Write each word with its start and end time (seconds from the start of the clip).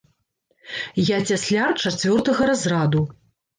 Я 1.09 1.17
цясляр 1.27 1.75
чацвёртага 1.85 2.51
разраду. 2.53 3.07